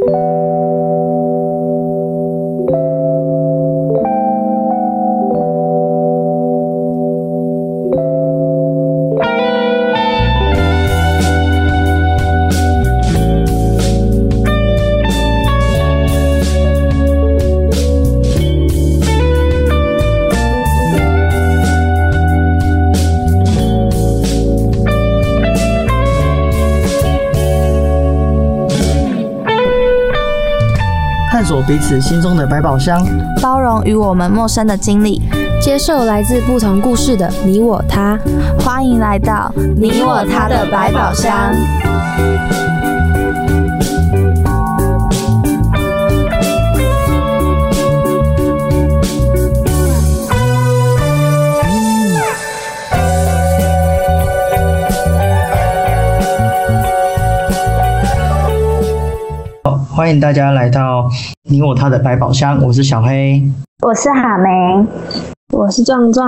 [0.00, 0.53] 探
[32.00, 33.04] 心中的百宝箱，
[33.42, 35.22] 包容与我们陌生的经历，
[35.60, 38.18] 接受来自不同故事的你我他。
[38.58, 41.52] 欢迎来到你我他的百宝箱。
[59.62, 61.08] 好，欢迎大家来到
[61.46, 63.42] 你我他的百宝箱，我是小黑，
[63.82, 64.48] 我是哈梅，
[65.52, 66.26] 我是壮壮。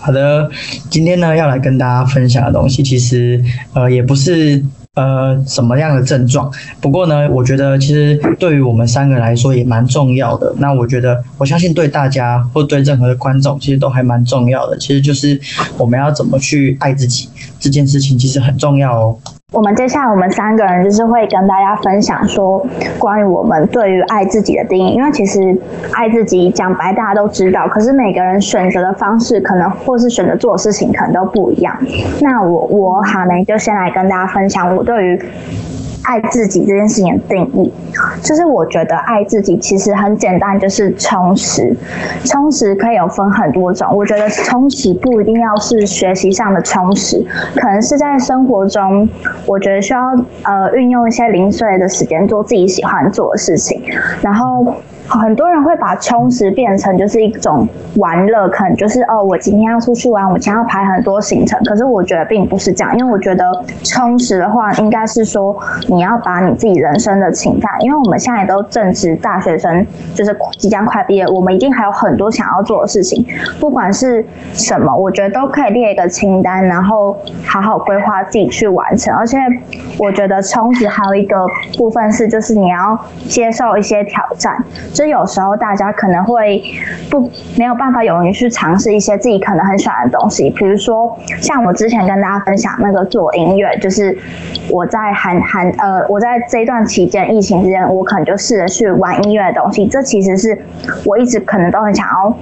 [0.00, 0.50] 好的，
[0.90, 3.40] 今天呢要来跟大家分享的东西，其实
[3.72, 4.60] 呃也不是
[4.96, 10.52] 呃什么样的症状，不过呢，我觉得其实对于我们三个来说也蛮重要的。
[10.58, 14.76] 那我觉得我相信对大家或对任何的观众，其实都还蛮重要的。
[14.76, 15.40] 其实就是
[15.78, 17.28] 我们要怎么去爱自己
[17.60, 19.16] 这件事情，其实很重要哦。
[19.52, 22.64] 我们接下来我们三个人就是会跟大家分享说
[23.00, 25.40] 关于我们对于爱自己的定义，因为其实
[25.92, 31.76] 爱自己讲白大家都知道，可是每个人选择的方式可能或是选择做的事情可能都不一样。
[32.20, 35.20] 那我我哈梅就先来跟大家分享我对于。
[36.02, 37.72] 爱自己这件事情的定义，
[38.22, 41.76] 就是我觉得爱自己其实很简单，就是充实。
[42.24, 47.24] 充实可以有分很多种，我觉得充实不一定要是学习上的充实，
[47.56, 49.08] 可能是在生活中，
[49.46, 50.00] 我觉得需要
[50.42, 53.82] 呃运用一些零碎的时间做自己喜欢做的事情，
[54.22, 54.74] 然后。
[55.18, 61.58] 很多人会把充实变成就是一种玩乐，可能就是哦，我今天要出去玩，我今天要排很多行程。
[61.64, 63.44] 可是我觉得并不是这样，因为我觉得
[63.82, 65.56] 充实的话，应该是说
[65.88, 73.26] 你要把你自己人生的情感，因为我们现在都正值大学生，就是即将快毕业，我们一定还有很多想要做的事情，
[73.58, 79.12] 不管是什么，我觉得都可以列一个清单，然后好好规划自己去完成。
[79.16, 79.38] 而且
[79.98, 81.36] 我觉得充实还有一个
[81.76, 82.96] 部分是，就是你要
[83.28, 84.64] 接受一些挑战。
[85.00, 86.62] 就有时候大家可能会
[87.08, 94.14] 不没有办法勇于去尝试一些自己可能很喜欢的东西，比如说像我之前跟大家分享那个做音乐，就是
[94.68, 100.66] 我在韩韩呃我在这段期间疫情之间，我可能就试着去玩音乐的东西，这其实是
[101.06, 102.36] 我一直可能都很想要。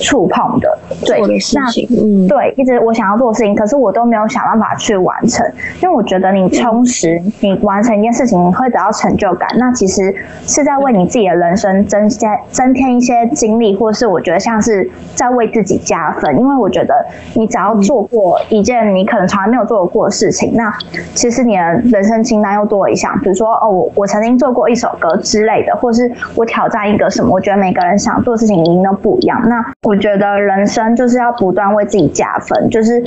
[0.00, 0.78] 触碰的。
[1.04, 1.20] 对，
[1.54, 1.62] 那
[2.02, 5.46] 嗯，对，一直我想要做的事情，可是我都没有想办法去完成，
[5.82, 10.14] 因为我觉得你充实，你完成一件事情，你会得到成就感，那其实
[10.46, 16.94] 是在为你自己的人生增加增添一些经历，或是我觉得像是在为自己加分，因为我觉得
[17.34, 20.72] 你只要做过一件你可能从来没有做过的事情，那
[21.14, 29.64] 其实你的人生清单又多一项，比如说哦，我我曾经做过一首歌之类的，或是我挑战一个什么，我觉得每个人想做的事情一定都不一样，那。
[29.84, 33.00] 我觉得人生就是要不断为自己加分，就是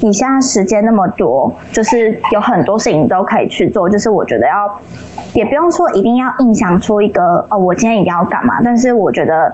[0.00, 4.80] 你现在时间那么多，就是有很多事情都可以去做，就是我觉得要，
[5.34, 9.52] 也不用说一定要硬想出一个哦，我今天一定要干嘛，但是我觉得。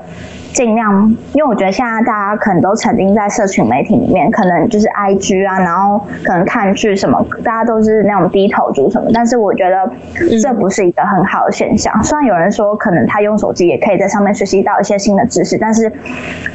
[0.56, 9.10] 尽量，因为我觉得现在大家可能都沉浸在社群媒体里面，可能就是 I G 啊，然后可能看剧什么，大家都是那种低头族什么。
[9.12, 9.92] 但是我觉得
[10.40, 12.02] 这不是一个很好的现象。
[12.02, 15.92] 虽然有人说可能他用手机也可以在上面学习到一些新的知识，但是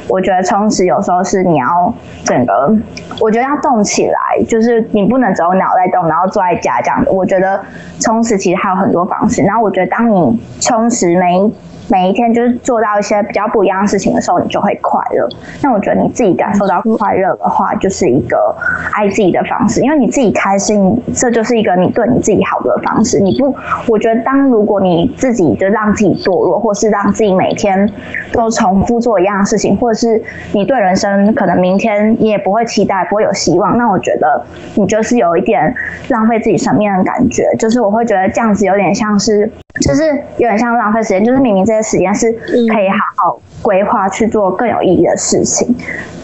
[0.08, 2.76] 我觉得充实有时候是你要整个，
[3.20, 7.12] 我觉得要动起来，就是你不能只有脑袋动，然后坐在家这样的。
[7.12, 7.60] 我觉得
[8.00, 9.42] 充实其实还有很多方式。
[9.42, 11.52] 然后我觉得当你充实每。
[11.88, 15.28] 每一天就是做到一些比较不一样的事情的时候，你就会快乐。
[15.62, 18.54] 那我觉得你自己感受到快乐的话，就是一个
[18.92, 23.20] 爱自己的方式，因为你自己开心，这就是一个你对你自己好的方式。
[23.20, 23.54] 你不，
[23.88, 27.90] 我觉得当如果你自己就让自己堕落，或是让自己每天
[28.32, 34.42] 都重复做一样的事情，或者是你对人生可能明天你也不会期待，不会有希望，那我觉得
[34.76, 35.74] 你就是有一点
[36.08, 37.44] 浪费自己生命的感觉。
[37.58, 39.50] 就是我会觉得这样子有点像是。
[39.80, 40.04] 就是
[40.36, 45.74] 有点像浪费时间，就是明明这些时间是可以好好规划去做更有意义的事情，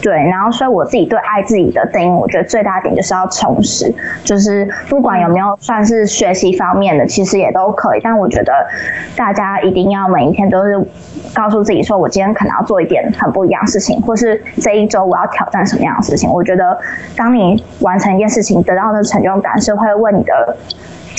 [0.01, 0.13] 对。
[0.13, 3.91] 然后，所以我自己对爱自己的定义，我觉得最大点就是要充实，
[4.23, 8.01] 就是不管有没有算是学习方面的，其实也都可以。
[8.03, 8.53] 但我觉得
[9.15, 10.79] 大家一定要每一天都是
[11.33, 16.31] 告诉自己说，我今天可能要做一点很不一样的事情，或是这一周我要挑战什么样的事情。
[16.31, 16.77] 我觉得
[17.15, 20.55] 当你完成一件事情得到的成就感，是会为你的。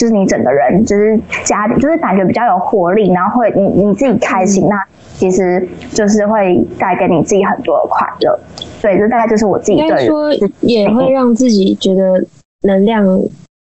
[0.01, 4.83] 就是你整个人就是家里就是感觉比较有活力，然后会你你自己开心，那
[5.13, 8.41] 其实就是会带给你自己很多的快乐。
[8.81, 12.25] 对，这大概就是我自己应该对说也会让自己觉得
[12.63, 13.05] 能量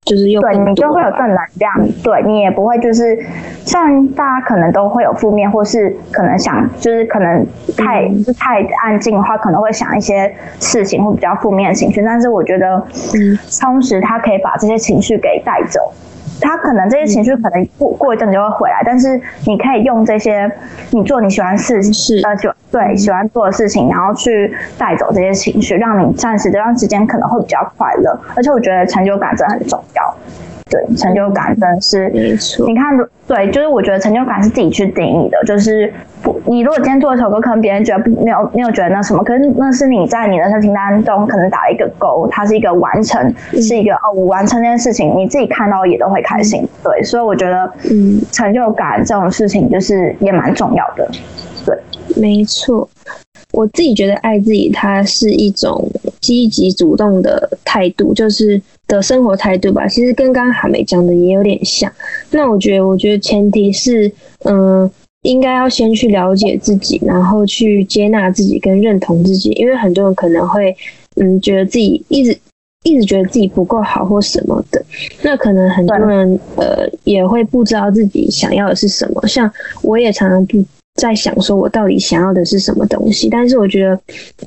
[0.06, 3.18] 就是又对你就会有正能量，对你也不会就是，
[3.66, 7.44] 虽然大家可能都会有负面，或是可能想就是可能
[7.76, 8.08] 太、
[8.38, 12.76] 太安静的话，可能会想一些事情或比较负面的情绪，但是我觉得
[13.16, 13.38] 嗯。
[13.50, 15.80] 充实它可以把这些情绪给带走。
[16.42, 20.52] 他可能这些情绪可能过过一阵子就会回来，但是你可以用这些
[20.90, 22.22] 你做你喜欢的事情，是。
[22.26, 28.20] 呃，喜对喜欢做的事情，然后去带走这些情绪，让你暂时这段时间可能会比较快乐。
[28.36, 30.16] 而且我觉得成就感真的很重要，
[30.70, 32.66] 对，成就感真的是没错。
[32.66, 32.98] 你看，
[33.28, 43.22] 对，就是我觉得成就感是自己去定义的，就是不，你如果今天做一首歌，可能别人觉得不没有没有觉得那什么，可是那是你在你的人生清单中可能打了一个勾，它是一个完成，
[43.52, 51.10] 嗯是一个哦，我完成这件事情，你自己看到也都会开心，对，所以我觉得嗯，成就感这种事情就是也蛮重要的，
[51.66, 51.78] 对，
[52.16, 52.88] 没错，
[53.52, 55.90] 我自己觉得爱自己，它是一种
[56.20, 59.88] 积极主动的态度，就是的生活态度吧。
[59.88, 61.92] 其实跟刚刚海梅讲的也有点像。
[62.32, 64.12] 那我觉得，我觉得前提是，
[64.46, 64.90] 嗯、
[65.24, 70.76] 应该要先去了解自己，然后去接纳自己跟认同自己，因为很多人可能会，
[71.16, 72.38] 嗯，觉得自己一直。
[72.84, 74.84] 一直觉得自己不够好或什么的，
[75.22, 79.28] 那可能很多人呃也会不知道自己想要的是什么。
[79.28, 79.48] 像
[79.84, 80.66] 我也常常不
[80.96, 84.02] 在想说我到底想要的是什么东西，但是我觉得，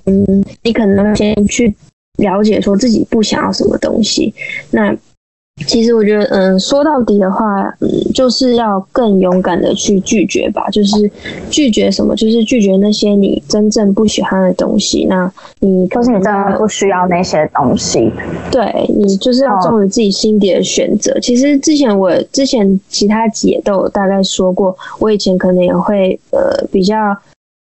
[0.06, 1.72] 嗯，你可能先去
[2.18, 4.34] 了解说自己不想要什么东西。
[4.72, 4.92] 那
[5.66, 10.68] 其实我觉得，嗯，说到底的话，嗯，就是要更勇敢的去拒绝吧。
[10.70, 11.10] 就是
[11.48, 12.14] 拒绝什么？
[12.16, 15.06] 就是拒绝那些你真正不喜欢的东西。
[15.06, 18.12] 那你可或是你真的不需要那些东西，
[18.50, 21.18] 对你就是要哦忠于自己心底的选择。
[21.20, 26.96] 其实之前我之前其他集也都有大概说过，我以前可能也会呃比较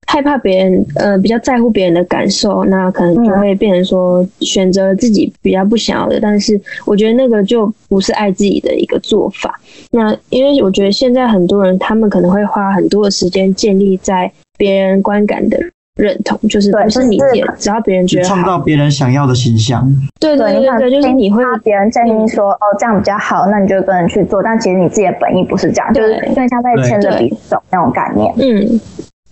[0.06, 6.18] 害怕别人呃比较在乎别人的感受，那可能就会变成说选择自己比较不想要的。
[6.20, 9.58] 但是我觉得那个就不是爱自己的一个做法。
[9.90, 15.58] 那因为我觉得现在很多人他们可能会花很多的时间建立在别人观感的。
[15.96, 19.86] 认同就是不是你就是自己，只要别人觉得创造别人想要的形象。
[20.18, 28.32] 对对对，就是你会他别人建议说，哦，这样比较好，那你就跟人去做，但其实你自己的本意不是这样，就是对有点像在牵着对鼻子走那种概念。
[28.38, 28.80] 嗯，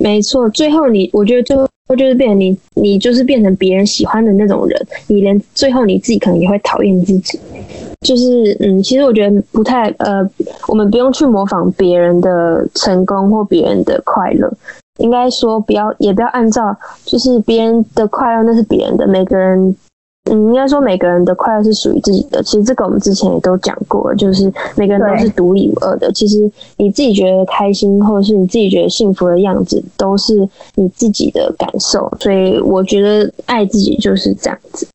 [0.01, 0.49] 没错。
[0.49, 7.39] 最后你，我觉得最后就是变成你，你就是变成别人喜欢的那种人，你连最后你自己可能也会讨厌自己。
[8.01, 10.27] 就是嗯，其实我觉得不太呃，
[10.69, 14.51] 我们不用去模仿别人的成功或别人的快乐，
[15.01, 16.75] 应该说不要，也不要按照
[17.05, 19.77] 就是别人的快乐那是别人的，每个人。
[20.25, 22.43] 嗯，应该说每个人的快乐是属于自己的。
[22.43, 26.13] 其实这个我们之前也都讲过，就是每个人都是独一无二的。
[26.13, 32.13] 其实你自己觉得开心，或者是你自己觉得幸福的样子，都是你自己的感受。
[32.21, 34.87] 所以我觉得爱自己就是这样子。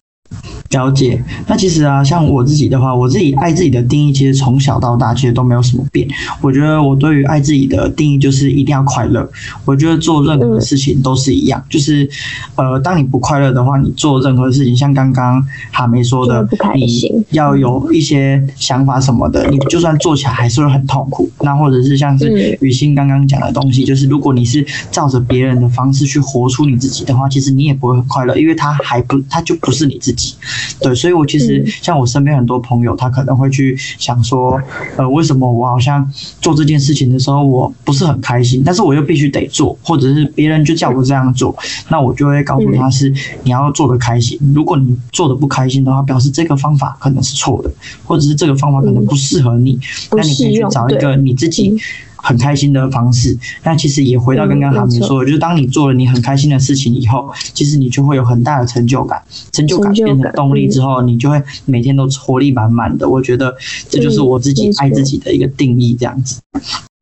[0.72, 6.06] 了解，那其实啊，像我自己的话，我自己爱自己的定义，其实从小到大其实都没有什么变。
[6.42, 9.30] 我觉得我对于爱自己的定义就是一定要快乐。
[9.64, 12.10] 我觉得做任何事情都是一样，就是
[12.56, 15.42] 呃，当你不快乐的话，你做任何事情，像刚刚
[15.72, 21.30] 哈梅说的就会不开，心你要有一些想法什么的，你就算做起来还是会很痛苦。
[21.42, 30.34] 那或者是像是嗯雨欣刚刚讲的东西，就是如果你是照着别人的方式去活出你自己的话，其实你也不会很快乐，因为他还不，他就不是你自己。
[30.80, 31.72] 对，所以我其实嗯。
[31.82, 34.60] 像我身边很多朋友，他可能会去想说，
[34.98, 36.10] 呃，为什么我好像
[36.42, 41.56] 做这件事情的时候我不是很开心，但是我又必须得做，或者是别人就叫我这样做，
[41.90, 44.40] 那我就会告诉他是你要做的开心。
[44.54, 47.72] 如果你做的不开心的话，表示这个方法可能是错的，
[48.04, 49.80] 或者是这个方法可能不适合你，
[50.12, 51.80] 那你可以去找一个你自己嗯
[52.26, 53.38] 很开心的方式。
[53.64, 63.08] 那其实也回到刚刚他们说的，就是当你做了你很开心的事情以后，其实你就会有很大的成就感，成就感变成感动力之后，你就会每天都活力满满的。
[63.08, 63.56] 我觉得
[63.88, 66.42] 这就是我自己爱自己的一个定义，这样子。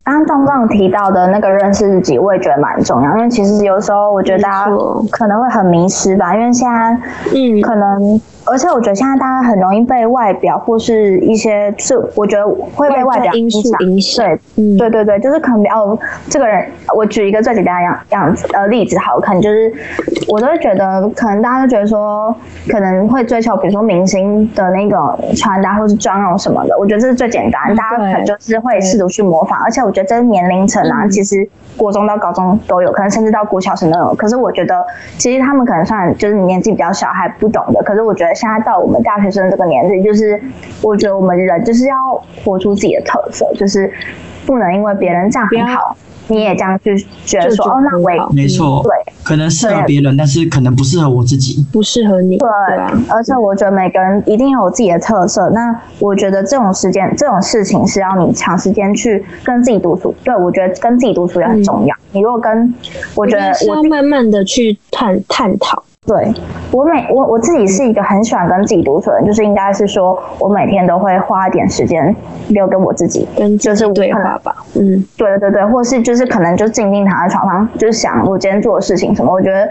[0.06, 4.72] 刚刚壮壮提到的那个认识自己，我也觉得蛮重要，因为其实有时候我觉得大家
[5.10, 7.00] 可能会很迷失吧，因为现在
[7.34, 14.26] 嗯，可能，而且我觉得现在大家很容易被外表或是一些是我觉得会被外表因素影响。
[14.26, 15.98] 对，嗯，对对对，就是可能哦，
[16.30, 19.74] 这个人，我举一个最简单的样样子呃例子好，可能就是
[20.28, 22.36] 我都会觉得，可能大家都觉得说，
[22.70, 31.48] 可能会追求比如说明星的那种穿搭或是妆容什么的，我觉得这是最简单，大家可能就是会试图去模仿，而且我觉得这是年龄层啊，嗯其实
[31.78, 34.14] 国中到高中都有，可能甚至到国小生都有。
[34.16, 34.86] 可是我觉得，
[35.18, 40.42] 其实他们可能算就是年纪比较小还不懂的，可是我觉得得现在到我们大学生这个年纪，就是
[40.82, 41.96] 我觉得我们人就是要
[42.44, 43.92] 活出自己的特色，就是
[44.46, 45.96] 不能因为别人这样很好，
[46.28, 51.66] 你也这样去觉得说哦，那我也没错，对，可能适合别人，但是可能不适合我自己。
[51.72, 52.50] 不适合你，对，
[53.10, 55.50] 而且我觉得每个人一定有自己的特色。
[55.50, 60.14] 那我觉得这种时间、这种事情是要你长时间去跟自己独处。
[60.24, 61.96] 对我觉得跟自己独处也很重要。
[62.12, 62.74] 你如果跟，
[63.16, 65.84] 我觉得我要慢慢的去探探讨。
[66.06, 66.34] 对
[66.72, 72.14] 我每我我自己是一个很喜欢跟自己独处的人，就是应该是说我每天都会花一点时间
[72.50, 79.32] 留给我自己，跟就是对话吧，嗯，对对对，或是就是可能就静静躺在床上，就是想我今天做的事情什么。
[79.32, 79.70] 我觉得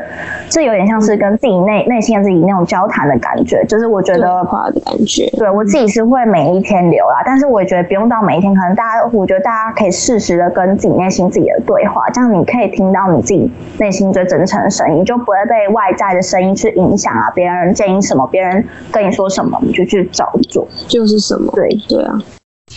[0.49, 5.29] 这有点像是跟自己内内心的自己那种交谈的感觉，就是我觉得话的感觉。
[5.37, 17.12] 对我自己是会每一天留啦，但是我也觉得不用到每一天，可能大家我觉得大家可以适时的跟自己内心自己的对话，这样你可以听到你自己内心最真诚的声音，就不会被外在的声音去影响。
[17.12, 21.52] 啊，别人建议什么，别人跟你说什么，你就去照做，就是什么。
[21.55, 22.23] 对对啊，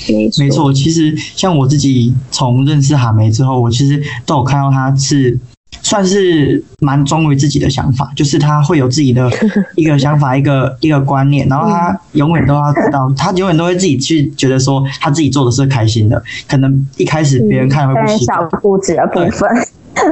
[0.09, 0.73] 没没错。
[0.73, 5.39] 其实像我自己从认识哈梅之后，我其实都有看到他是
[5.81, 9.29] 算是蛮忠于自己的想法，就是他会有自己的
[9.75, 16.21] 一个想法，一个一个观念，然后他永远都要知道，他永远都会自己去觉得说他自己做的是开心的。
[16.47, 19.49] 可能一开始别人看会不习惯，小固执的部分。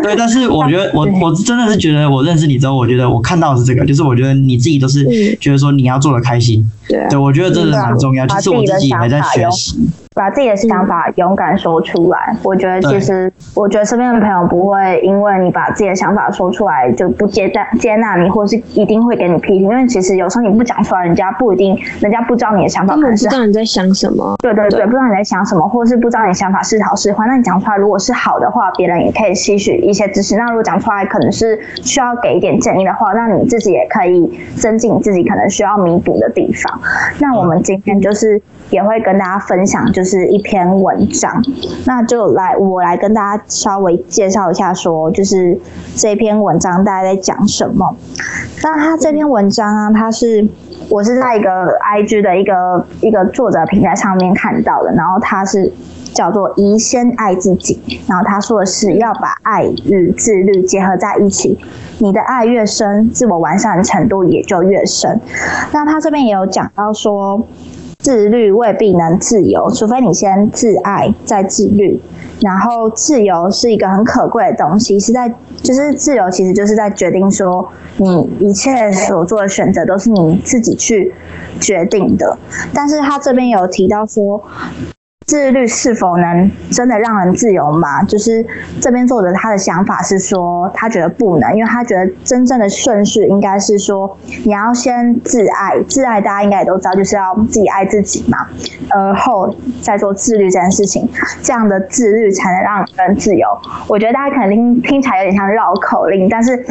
[0.02, 9.78] 对，但是我觉得我我真的是觉得我认识你之后，我觉得我看到的是这个，就是我觉得你自己都是觉得说你要做的开心，对，我觉得真的蛮重要，就是我自己还在学习。
[10.14, 19.64] 把自己的想法勇敢说出来，我觉得其实，我觉得身边的朋友不会因为你把自己的想法说出来就不接纳接纳你，或是一定会给你批评。
[19.64, 24.36] 因为其实有时候你不讲出来，人家不一定，人家不知道你的想法，根本不知道你在想什么。
[24.40, 27.26] 对对对，不知道你在想什么，或是不知道你的想法是好是坏。
[27.28, 30.36] 那你讲出来，如果是好的话，别人也可以吸取一些知识。
[30.38, 36.80] 那如果讲出来可能是需要给一点建议的话，那你自己也可以增进自己可能需要弥补的地方。
[37.20, 38.42] 那我们今天就是
[38.74, 40.74] 也会跟大家分享，就是一篇。
[40.74, 41.44] 文章，
[41.86, 45.58] 那就来我来跟大家稍微介绍一下，说就是
[45.96, 47.96] 这篇文章大家在讲什么。
[48.64, 50.48] 那他这篇文章啊，他是
[50.90, 55.72] 我是在一个 IG 的一个一个作者平台上面看到的，然后他是
[56.12, 61.60] 叫做“宜先爱自己”，然后他说的是要把爱与自律结合在一起，
[62.00, 65.22] 你的爱越深，自我完善程度也就越深。
[65.72, 67.46] 那他这边也有讲到说。
[68.04, 72.00] 自律未必能自由，除非你先自爱再自律。
[72.42, 81.14] 然后自由是一个很可贵的东西，是在就是自由其实就是在决定说你一切所做的选择都是你自己去
[81.62, 82.38] 决定的。
[82.74, 84.44] 但是他这边有提到说。
[85.26, 88.04] 自律是否能真的让人自由吗？
[88.04, 88.46] 就是
[88.80, 98.38] 这边作者他的想法是说，他觉得不能，因为他觉得真正的顺序应该是说，你要先自爱，自爱大家应该也都知道，就是要自己爱自己嘛，
[98.90, 101.10] 而后再做自律这件事情，
[101.42, 103.48] 这样的自律才能让人自由。
[103.88, 106.64] 我觉得大家可能听听起来有点像绕口令，但是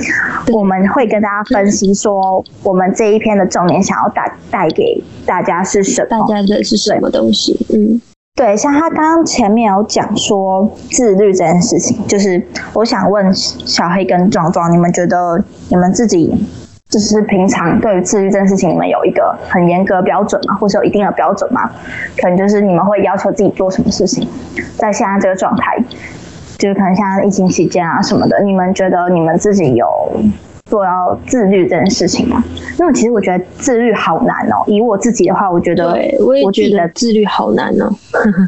[0.52, 6.08] 我们会跟大家分析说，我们这一篇的重点想要带带给大家是什么？
[6.10, 7.58] 大家的是什么东西？
[7.72, 8.00] 嗯。
[8.34, 16.34] 对，像他刚刚前面有讲说自律这件事情，就是我想问小黑跟壮壮，你们觉得你们自己
[16.88, 20.54] 就是平常对于自律这件事情，你们有一个很严格标准吗？
[20.54, 21.70] 或者有一定的标准吗？
[22.16, 24.26] 可能就是你们会要求自己做什么事情，
[24.76, 25.76] 在现在这个状态，
[26.58, 29.86] 就是可能像疫情期间啊什么的，你们觉得你们自己有？
[30.72, 32.42] 做到自律这件事情嘛，
[32.78, 34.64] 因为其实我觉得自律好难哦。
[34.66, 37.92] 以我自己的话，我觉得我也觉得自律好难哦。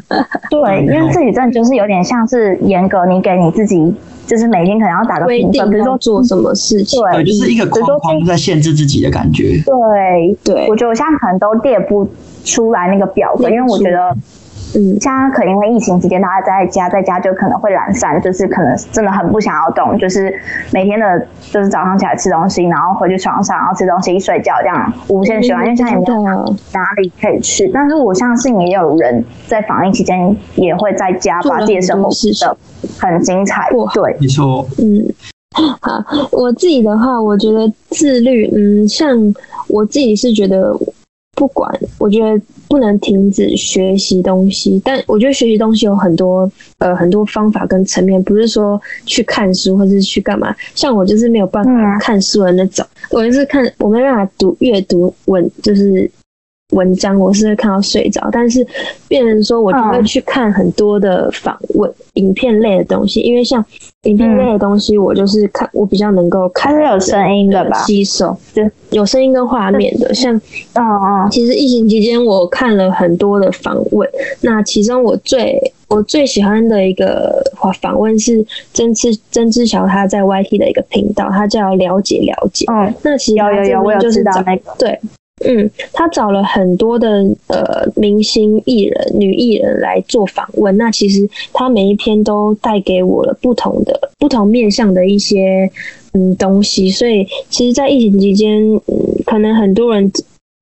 [0.49, 9.61] 对，因为自己真的就是有点像是严格，你给你自己就是每天可能要打个评分，比如说做什么事情，对，就是一个框框在限制自己的感觉。
[9.63, 12.09] 对对，我觉得我现在可能都列不
[12.43, 14.17] 出来那个表格，因为我觉得。
[14.75, 20.33] 嗯，现在可能因为疫情期间，大家在家，在家就可能会懒散，就是可能真的很不想要动，就是
[20.73, 25.63] 每天的，就是早上起来吃东西，然后回去床上，然后吃东西，一睡觉这样无限循环。
[25.63, 32.57] 因为现在也没有哪里可以去，但是我相信也有人在防疫期间也会在家把自己的生活过得
[32.99, 33.69] 很精彩。
[33.93, 34.65] 对，你说。
[34.77, 35.05] 嗯，
[35.79, 39.07] 好，我自己的话，我觉得自律，嗯，像
[39.69, 40.77] 我自己是觉得。
[41.37, 50.55] 不管，我觉得不能停止学习东西，但我觉得学习东西有很多呃很多方法跟层面，不是说去看书或者是去干嘛。
[50.73, 56.09] 像我就是没有办法看书的那种，我就是看我没办法读阅读文，就是
[56.75, 58.29] 文章，我是会看到睡着。
[58.31, 58.65] 但是
[59.07, 63.63] 变成说，我就会去看很多的访问、影片类的东西，因为像
[64.03, 67.83] 影片类的东西，我就是看我比较能够看，它是有声音的吧？
[67.85, 70.13] 吸收，对有声音跟画面的。
[70.13, 70.35] 像，
[70.73, 74.07] 嗯嗯，其实疫情期间我看了很多的访问，
[74.41, 77.41] 那其中我最我最喜欢的一个
[77.81, 82.65] 访问是曾志曾志乔他在 YT 的一个频道，他叫了解了解。
[82.71, 84.73] 嗯，那其实有有有，我有知道那个。
[84.77, 84.99] 对，
[85.43, 87.09] 嗯，他找了很多的
[87.47, 90.75] 呃明星艺人、女艺人来做访问。
[90.77, 95.69] 那其实他每一篇都带给我了不同的、不同面向的一些
[96.13, 96.89] 嗯东西。
[96.89, 98.83] 所以，其实，在疫情期间，嗯，
[99.25, 100.11] 可能很多人。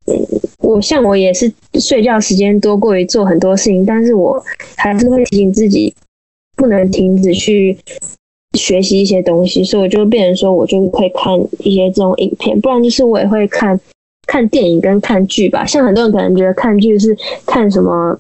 [0.06, 0.20] 嗯，
[0.60, 1.50] 我像我也是
[1.80, 4.44] 睡觉时间多过于做很多事情，但是我
[4.75, 5.94] 还是会提醒自己
[6.58, 7.77] 不能停止去
[8.58, 13.80] 学习一些东西，所以我就变成说我就会看一些这种影片，不然就是我也会看
[14.34, 15.63] 看电影跟看剧吧。
[15.63, 18.18] 像很多人可能觉得看剧是看什么。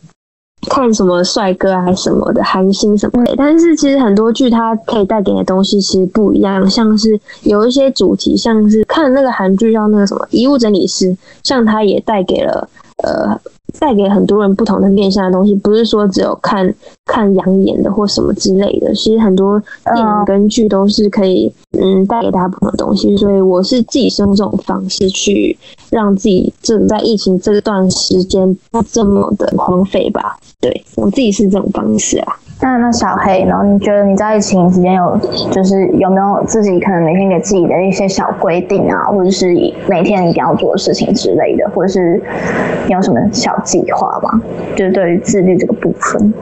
[0.69, 11.07] 看什么帅哥啊什么的韩星什么的，但是其实很多剧它可以带给你的东西其实不一样，像是有一些主题，像是看那个韩剧叫那个什么《遗物整理师》，
[11.43, 12.69] 像它也带给了
[13.03, 13.37] 呃。
[13.79, 16.71] 带给很多人不同的面向的东西，不是说只有看
[17.05, 18.93] 看养眼的或什么之类的。
[18.93, 19.59] 其实很多
[19.95, 23.15] 电影跟剧都是可以，嗯，带给大家不同的东西。
[23.17, 25.57] 所以我是自己是用这种方式去
[25.89, 30.37] 让自己正在疫情这段时间不这么的荒废吧。
[30.61, 32.35] 对我自己是这种方式啊。
[32.61, 33.63] 那那小黑然后？
[33.65, 35.19] 你觉得你在疫情期间有
[35.51, 39.47] 就是有没有自己可能每天给自己的一些小规定啊，或者是
[39.89, 42.21] 每天一定要做的事情之类的，或者是
[42.87, 44.41] 你有什么小计划吗？
[44.77, 46.33] 就是对于自律这个部分。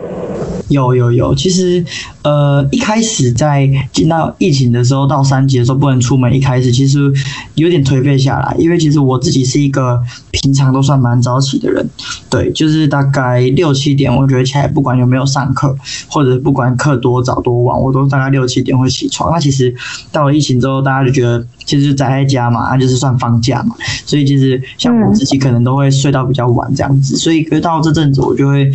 [0.72, 1.84] 有有有，其实，
[2.24, 7.12] 呃，一开始在进到疫情的时候，到三级的时候不能出门，一开始其实
[7.56, 10.02] 有点颓废下来，因为其实我自己是一个
[10.32, 11.88] 平常都算蛮早起的人，
[12.30, 15.76] 对，就是大概六七点，我觉得起来不管有没有上课，
[16.08, 19.32] 或者不管课多早多晚，我都大概六七点会起床。
[19.32, 19.76] 那其实
[20.12, 21.46] 到了疫情之后，大家就觉得。
[21.80, 23.76] 其实宅在家嘛，那就是算放假嘛，
[24.06, 28.70] 所以其实像我自己可能都会睡到比较晚这样子，所以到这阵子我就会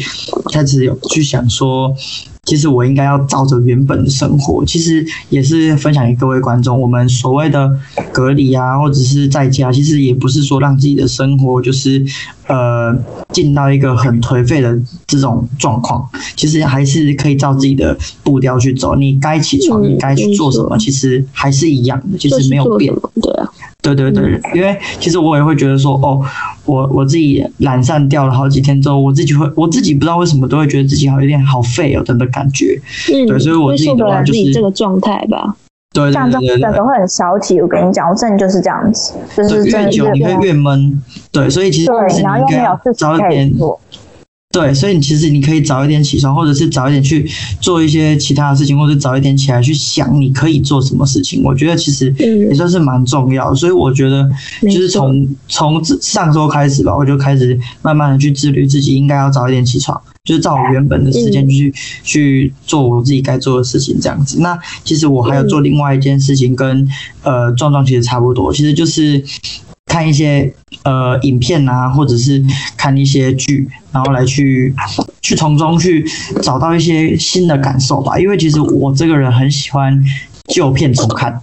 [0.52, 1.94] 开始有去想说。
[2.46, 6.80] 其实我应该要照着原本的生活，其实也是分享给各位观众。
[6.80, 7.70] 我们所谓的
[8.12, 12.02] 隔离啊，或者是在家，其实也不是说让自己的生活就是
[12.46, 12.96] 呃
[13.32, 16.08] 进到一个很颓废的这种状况。
[16.36, 18.94] 其实还是可以照自己的步调去走。
[18.94, 22.94] 你该起床，你该去做什么，其实还是一样的，其实没有变。
[23.20, 23.50] 对啊。
[23.82, 26.20] 对对对，因为其实我也会觉得说，哦，
[26.66, 32.80] 我我自己懒散掉了好几天之后，我自己会我自己不知道为什么都会觉得自己好有点好废哦，等的感觉。
[33.12, 35.56] 嗯，对，所以我自己的话就是这个状态吧。
[35.94, 37.58] 对对对对，整个会很消极。
[37.58, 41.02] 我跟你讲，我真的就是这样子，就是越久你会越闷。
[41.32, 43.80] 对，所以其实对，然后又没有事情可以做。
[44.56, 51.42] 对，所以你其实你可以早一点起床，或者是早一点去做一些其他的事情，或者早一点起来去想你可以做什么事情。
[51.44, 53.54] 我觉得其实也算是蛮重要的。
[53.54, 54.26] 所以我觉得
[54.62, 64.40] 就是从从上周开始吧，我就开始慢慢的去自律自己，应该要早一点起床，就是照我原本的时间去去做我自己该做的事情这样子。
[64.40, 66.88] 那其实我还有做另外一件事情，跟
[67.22, 69.22] 呃壮壮其实差不多，其实就是。
[69.96, 72.44] 看一些呃影片啊，或者是
[72.76, 74.74] 看一些剧，然后来去
[75.22, 76.04] 去从中去
[76.42, 78.18] 找到一些新的感受吧。
[78.18, 80.04] 因为其实我这个人很喜欢
[80.48, 81.40] 旧片重看，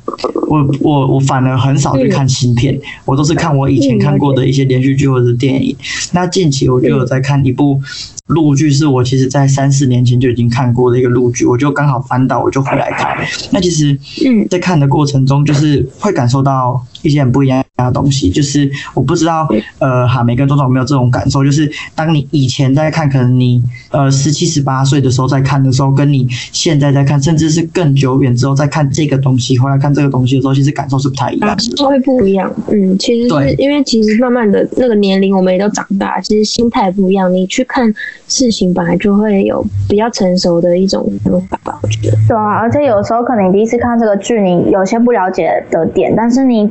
[0.51, 5.75] 我我我反而很少去看新片，我都是看我以前看过的一些连续剧或者电影。
[6.11, 7.81] 那近期我就有在看一部。
[8.27, 13.17] 陆剧是我其实，在三四年前就已经看过的一个陆剧，我就刚好翻到，我就回来看。
[13.51, 13.91] 那其实，
[14.25, 18.29] 嗯，在看的过程中，就是会感受到一些很不一样的东西。
[18.29, 21.43] 就是我不知道，呃，哈，每个人多少有没有这种感受？
[21.43, 23.61] 就是当你以前在看，可能你
[23.91, 31.85] 呃十七十八岁的时候在看的时候，跟你现在在看，甚至是更久远之后再看这个东西，回来看这个东西的时候，其实感受是不太一样的。
[31.85, 37.31] 会不一样，嗯，其实是因为其实慢慢的那个年龄，我们也都长大，其实心态不一样。
[37.31, 37.93] 你去看。
[38.25, 42.17] 事情本来就会有比较成熟的一种想法吧，我觉得。
[42.27, 46.67] 对啊，而且有时候可能你第一次看这个剧，你有些不了解的点，但是你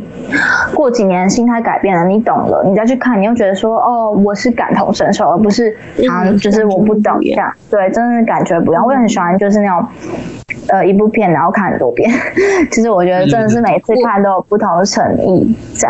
[0.75, 5.77] 过几年心态改变了，你懂了，你再去看，你又觉得说，哦，我是感同身受，而不是
[6.11, 7.53] 啊，就是我不懂这样。
[7.71, 8.85] 对，真的感觉不一样。
[8.85, 9.87] 我也很喜欢，就是那种
[10.69, 12.11] 呃一部片然后看很多遍，
[12.71, 15.89] 其实我觉得真的是每次看都有不同的诚意在。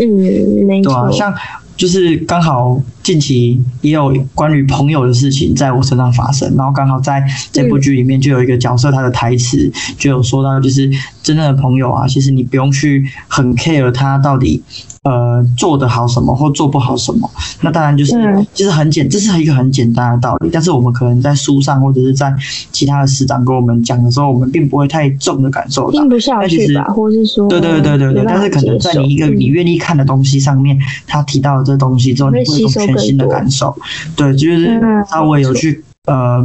[0.00, 1.10] 嗯，没错。
[1.10, 1.32] 像
[1.76, 2.80] 就是刚好。
[3.02, 10.88] 近期也有关于朋友的事情在我身上发生，然后刚好在这部剧里面就有一个角色，他的台词就有说到，就是
[11.20, 14.62] 真正的朋友啊，其实你不用去很 care 他到底
[15.04, 17.28] 呃做得好什么或做不好什么，
[17.60, 18.46] 那当然就是嗯。
[18.54, 22.32] 其实很简，这是一个很简单的道理，但是我们可能在书上或者是在
[22.70, 26.00] 其他的师长跟我们讲的时候，我们并不会太重的感受到。
[26.00, 26.08] 听。
[26.08, 33.76] 不下但其实去吧，或是说对对对对对，但是可能在你一个你嗯愿意看的东西上面，他提到了这东西之后，你会会有一种全新的感受。
[34.14, 36.44] 对，就是嗯稍微有去呃，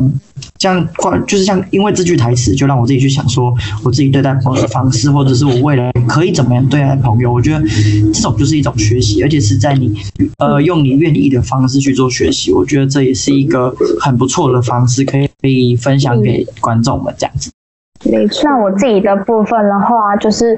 [0.60, 3.52] 这样关就是像因为这句台词，就让我自己去想说，
[3.84, 7.34] 我自己对待朋友的方式，或者是我未来可以怎么样对待朋友。
[7.34, 7.65] 我觉得
[8.13, 9.98] 这种就是一种学习，而且是在你
[10.38, 12.52] 呃用你愿意的方式去做学习。
[12.52, 17.50] 我觉得这也是一个很不错的方式，可以可以分享给观众们这样子。
[18.12, 18.50] 没错。
[18.50, 20.58] 那我自己的部分的话，就是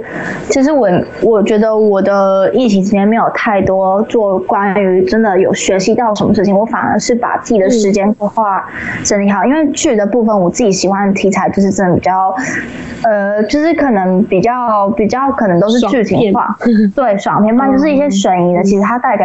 [0.49, 0.89] 其实我
[1.21, 8.65] 我觉得我的疫情期间没有太多做关于真的有学习到什么事情，我反而是把自己的时间规划
[9.03, 9.43] 整理好。
[9.45, 12.35] 因为剧的部分，我自己喜欢的题材就是真的比较，
[13.03, 16.55] 呃，就是可能比较比较可能都是剧情化，
[16.95, 19.23] 对，爽片，嘛就是一些悬疑的，其实它带给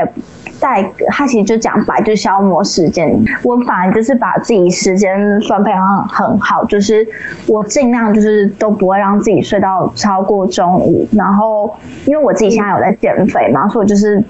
[0.61, 3.13] 带它其实就讲白就消磨时间。
[3.43, 7.07] 我反而就是把自己时间分配很很好，就是
[7.47, 11.07] 我尽量就是都不会让自己睡到超过中午。
[11.13, 11.75] 然后
[12.07, 14.23] 因为我自己现在有在减肥嘛，所以就是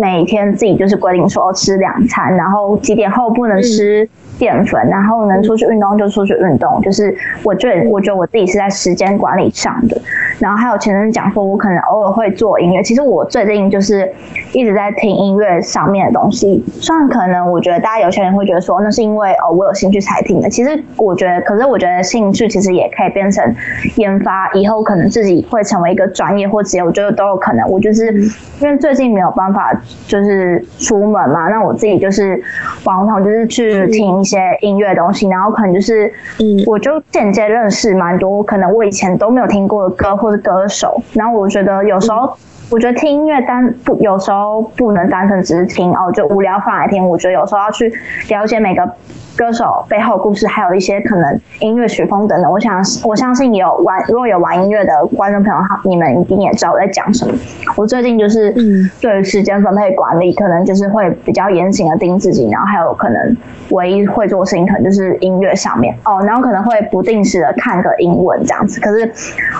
[0.00, 4.08] 每天自己就是规定说吃两餐，然后几点后不能吃。
[4.42, 9.96] 淀粉，然后能出去运动就出去运动，就是我觉得我觉得我自己是在时间管理上的。
[10.40, 14.12] 然后还有前阵讲说，我可能偶尔会做音乐，其实我最近就是
[14.52, 16.60] 一直在听音乐上面的东西。
[16.80, 23.54] 虽然可能我觉得大家有些人会觉得说那是因为哦我有兴趣才听的，其实我觉得，可是我觉得兴趣其实也可以变成
[23.94, 27.70] 研发，以后可能自己会成为一个专业或职业，我觉得都有可能。
[27.70, 28.12] 我就是
[28.60, 29.72] 因为最近没有办法
[30.08, 32.42] 就是出门嘛，那我自己就是
[32.82, 42.32] 往往就是去听一些音乐东西，然后可能就是嗯我就间接认识蛮多可能我以前都没有听过的歌或者歌手，然后我觉得有时候。
[42.70, 47.06] 我觉得听音乐单不有时候不能单纯只是听哦，就无聊放来听。
[47.06, 47.92] 我觉得有时候要去
[48.30, 48.90] 了解每个
[49.36, 52.50] 歌手背后故事，还有一些可能音乐曲风等等。
[52.50, 57.32] 我想我相信有玩如果有玩音乐的观众朋友，哈你们一定也知道我在讲什么。
[57.76, 63.36] 我最近就是嗯对于时间分配管理，可能就是会比较严谨的盯自己，然后还有可能
[63.70, 68.80] 唯一会做的事情可能就是音乐上面哦，然后可能会不定时的看个英文这样子。
[68.80, 69.10] 可是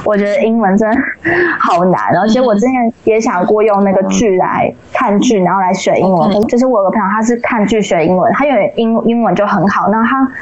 [0.05, 0.97] 我觉得英文真的
[1.59, 6.33] 好难哦，而且我之前也想过用那个剧来看剧，然后来学英文。
[6.47, 10.33] 就是我有个朋友，他是看剧学英文，他有英英文就很好，那他。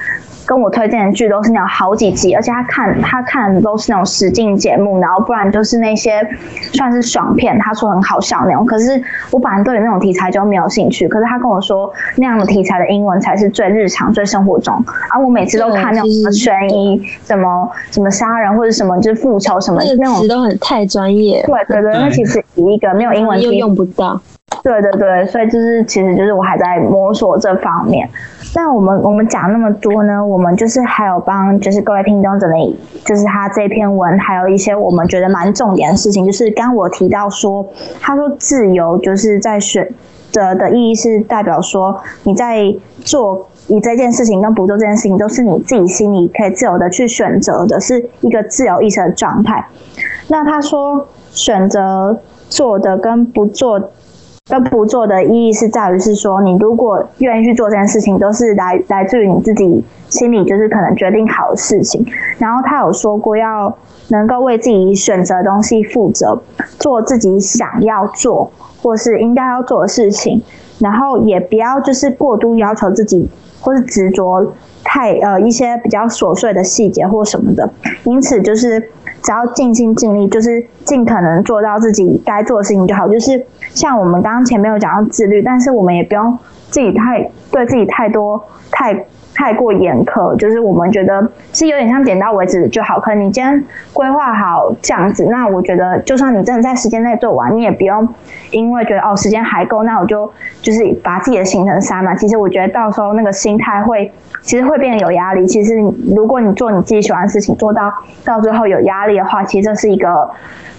[0.47, 6.27] 跟我推荐的剧都是那种好几集，而且他看他看的都是那种实境节目，然后不然就是那些
[6.73, 8.67] 算是爽片，他说很好笑那种。
[8.67, 14.75] 可是我本来对那种题材就没有兴趣，可是他跟我说那样的题材的英文才是最日常、最生活中。
[15.11, 20.27] 啊，我每次都看那种什么悬疑、什么什么杀人或者什么就是复仇什么那种。
[20.27, 24.21] 都很太专业，对对对，对那其实以一个没有英文又题用不到。
[24.63, 28.09] 对对对，所以就是其实就是我还在摸索这方面。
[28.55, 37.67] 那我们我们讲那么多呢，我们就是还有帮就是各位听众整理，就是他这篇文还有一些我们觉得蛮重点的事情，就是刚我提到说，
[38.01, 39.93] 他说自由就是在选
[40.31, 43.47] 择的意义是代表说你在做。
[43.67, 49.65] 你这件事情跟不做这件事情，都是你自己心里可以自由的去选择的，是一个自由意识的状态。
[50.27, 52.19] 那他说，选择
[52.49, 53.93] 做的跟不做
[54.51, 62.05] 跟不做的意义是在于是说，你如果愿意去做这件事情，都是来来自于你自己心里就是可能决定好的事情。
[62.39, 63.75] 然后他有说过要
[64.09, 66.43] 能够为自己选择的东西负责，
[66.79, 68.51] 做自己想要做
[68.83, 70.43] 或是应该要做的事情，
[70.81, 77.71] 然后也不要就是过度要求自己，或是执着太呃一些比较琐碎的细节或什么的。
[78.05, 78.91] 因此就是
[79.23, 83.09] 只要尽心尽力，就是尽可能做到自己该做的事情就好。
[83.09, 89.05] 就是像我们刚刚前面有讲到自律，但是我们也不用自己太对自己太多太。
[89.41, 93.01] 太过严苛，就是我们觉得是有点像点到为止就好。
[93.01, 98.07] 可能你今天规划好这样子，那我觉得就算你真的在时间内做完，你也不用
[98.51, 102.15] 因为觉得哦时间还够，那我就就是把自己的行程删了。
[102.17, 105.47] 其实我觉得到时候那个心态会，其实会变得有压力。
[105.47, 105.75] 其实
[106.15, 107.91] 如果你做你自己喜欢的事情，做到
[108.23, 110.29] 到最后有压力的话，其实这是一个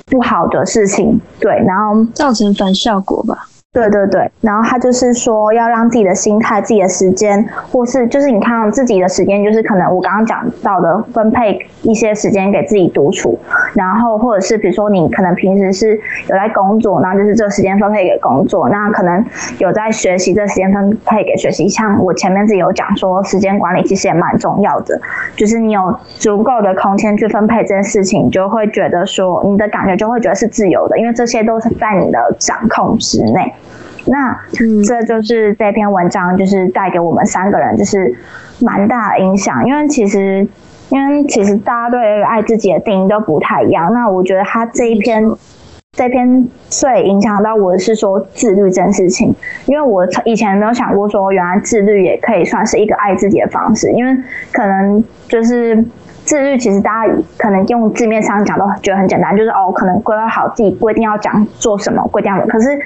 [0.06, 1.19] 不好的事情。
[1.39, 3.47] 对，然后造成反效果吧。
[3.73, 13.39] 对对对，然后他就是说要让自己的心态、自己的时间，或是就是你看自己的时间，就是可能我刚刚讲到的分配一些时间给自己独处，
[13.73, 15.95] 然后或者是比如说你可能平时是
[16.27, 19.25] 有在工作，然后就是这个时间分配给工作，那可能
[19.60, 21.69] 有在学习，这时间分配给学习。
[21.69, 24.99] 像我前面自己有讲说，时间管理其实也蛮重要的，
[25.38, 33.53] 就是你有足够的空间去分配这件事情，就会觉得说你的感觉就会觉得是自由的，因为这些都是在你的掌控之内。
[34.06, 34.36] 那
[34.88, 38.16] 这就是这篇文章，就是带给我们三个人就是
[38.60, 39.66] 蛮大的影响。
[39.66, 40.48] 因为其实，
[40.90, 43.94] 因为其实大家对爱自己的定义都不太一样。
[43.94, 45.24] 那我觉得他这一篇，
[45.96, 49.36] 这篇最影响到我的是说自律这件事情。
[49.68, 53.92] 因为我以前没有想过说，原来自律也可以算是一个爱自己的方式。
[53.92, 54.18] 因为
[54.52, 55.86] 可能就是
[56.26, 62.80] 自律，其实大家可能用字面上讲都觉得很简单，就是哦，可能规划好自己规定要讲做什么，规定可是。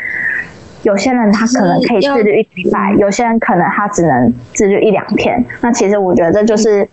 [0.85, 5.43] 有些人他可能可以自律一礼拜，有些人可能他只能自律一两天。
[5.61, 6.87] 那其实我觉得这就是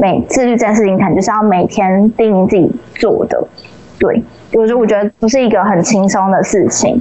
[0.00, 3.48] 每自律这件事情，可能就是要每天叮咛自己做的。
[4.00, 7.00] 对，有时候我觉得不是一个很轻松的事情。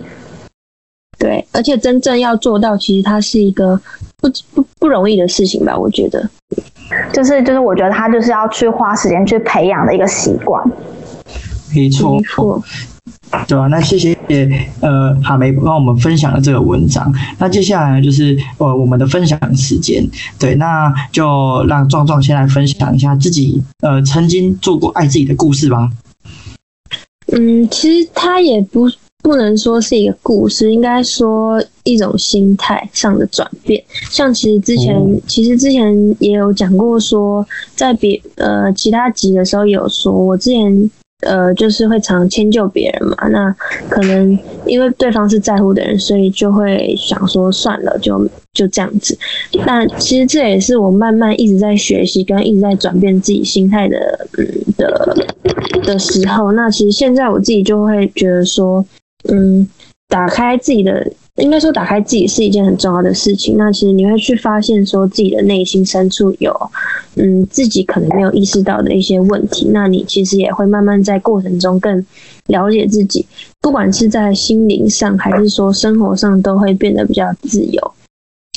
[1.17, 3.75] 对，而且真正要做到，其实它是一个
[4.21, 5.75] 不不不容易的事情吧？
[5.75, 6.29] 我觉得，
[7.11, 10.63] 就是就是，我觉得他就是要去花时间去培养的一个习惯。
[11.75, 12.11] 没错。
[12.15, 12.63] 没错。
[13.47, 14.15] 对啊，那谢谢
[14.81, 17.11] 呃哈梅帮我们分享了这个文章。
[17.37, 20.03] 那接下来就是呃我们的分享时间，
[20.39, 25.89] 对，那就让壮壮先来分享一下自己呃曾经做过爱自己的故事吧。
[27.31, 28.89] 嗯，其实他也不
[29.21, 33.83] 不能说是一个故事，应该说一种心态上的转变。
[34.09, 40.91] 像其实之前其实之前也有讲过，说在别呃其他集的时候有说，我之前。
[41.21, 43.53] 呃，就是会常迁就别人嘛，那
[43.89, 49.17] 可能因为对方是在乎的人，所以就会想说算了，就就这样子。
[49.65, 54.45] 那其实这也是我慢慢一直在学习跟一直在转变自己心态的，嗯
[54.77, 55.27] 的
[55.83, 56.53] 的时候。
[56.53, 58.85] 那其实现在我自己就会觉得说，
[59.27, 59.67] 嗯，
[60.09, 61.09] 打开自己的。
[61.35, 63.55] 应该说，打开自己是一件很重要的事情。
[63.55, 66.53] 那其实你会去发现，说自己的内心深处有，
[67.15, 69.69] 嗯，自己可能没有意识到的一些问题。
[69.71, 72.05] 那你其实也会慢慢在过程中更
[72.47, 73.25] 了解自己，
[73.61, 77.91] 不管是在心灵上还是说生活上，都会变得比较自由，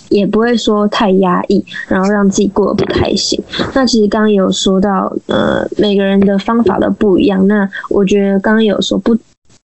[0.09, 3.41] 也不会说太压抑，然后让自己过得不开心。
[3.77, 7.47] 那其实刚刚有说到，呃，每个人的方法都不一样。
[7.47, 9.17] 那我觉得刚刚有说不。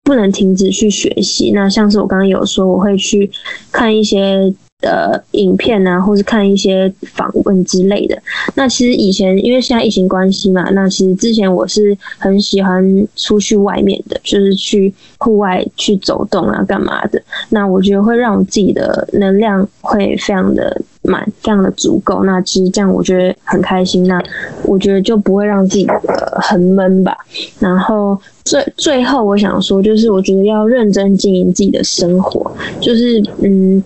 [0.03, 1.51] 不能停止去学习。
[1.51, 3.29] 那像是我刚刚有说，我会去
[3.71, 8.21] 看一些呃影片啊，或是看一些访问之类的。
[8.55, 17.21] 那其实以前因为现在疫情关系嘛，那其实之前我是很喜欢出去外面的，就是去户外去走动啊，干嘛的。
[17.49, 22.23] 那我觉得会让我自己的能量会非常的满，这样的足够。
[22.23, 24.07] 那其实这样我觉得很开心。
[24.07, 24.21] 那
[24.63, 27.17] 我觉得就不会让自己呃很闷吧。
[27.59, 28.19] 然后。
[28.45, 33.81] 最最后，我想说，就是我觉得要认真经营自己的生活，就是嗯，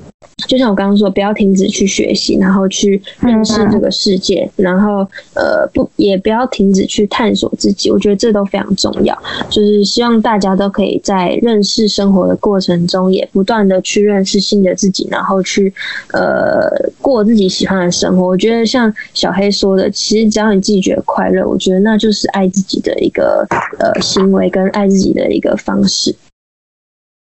[0.48, 9.16] 就像我刚刚说，不要停止去学习，然后去认识这个世界，然后呃不也不要停止去探索自己，我觉得这都非常重要。
[9.50, 15.72] 就是希望大家都可以在认识生活的过程中，也不断的去认识新的自己，然后去
[16.14, 16.68] 呃
[17.02, 18.26] 过自己喜欢的生活。
[18.26, 23.46] 我觉得像小黑说的，其实只要你自己觉得快乐，我觉得那就是爱自己的一个
[23.80, 24.48] 呃行为。
[24.50, 26.16] 跟爱自己的一个方式。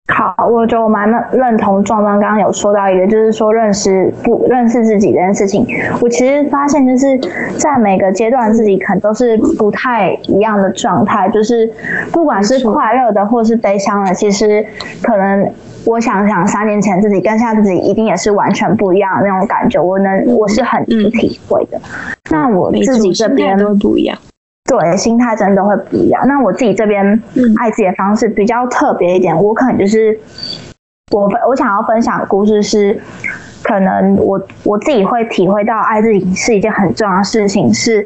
[0.10, 5.68] 好，我觉得我蛮认认同壮壮刚刚有说到一个，就是说认识不认识自己这件事情。
[6.02, 7.20] 我其实发现，就是
[7.58, 11.70] 在每个阶段自己可能都是不太一样的状态，就是
[12.12, 14.66] 不管是快乐的或是悲伤的，其实
[15.02, 15.52] 可能
[15.86, 19.80] 我想想三年前自己跟现在自己一定也是完全不一样的那种感觉。
[19.80, 21.80] 我能我是很体会的。
[22.32, 24.18] 那我自己这边都不一样。
[24.68, 26.28] 对，心态真的会不一样。
[26.28, 27.04] 那我自己这边
[27.58, 30.20] 爱自己的方式比较特别一点，我可能就是
[31.12, 33.02] 我我想要分享的故事是，
[33.64, 38.06] 可能我我自己会体会到爱自己是一件很重要的事情是。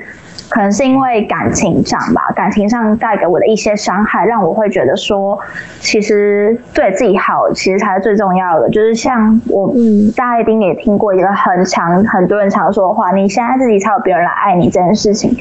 [0.52, 5.40] 可能是因为感情上吧，感情上带给我的一些伤害，让我会觉得说，
[5.80, 8.70] 其实对自己好，其实才是最重要的。
[8.70, 15.34] 就是像我，嗯，大家一定也听过一个很常很多人常说的话：，你现在自己才有别人来爱你这件事情。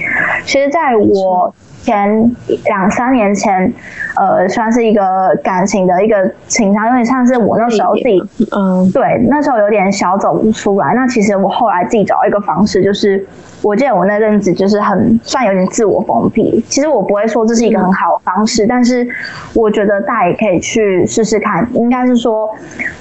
[0.45, 3.73] 其实，在我前两三年前，
[4.17, 8.23] 呃，算是一个感情的一个情商，有点像是我那时候自己，
[8.57, 10.93] 嗯，对，那时候有点小走不出来。
[10.95, 13.25] 那其实我后来自己找到一个方式，就是
[13.63, 16.63] 我记得我那阵子就是很算有点自我封闭。
[16.69, 19.07] 其实我不会说这是一个很好的方式，但是
[19.55, 21.67] 我觉得大家也可以去试试看。
[21.73, 22.49] 应该是说，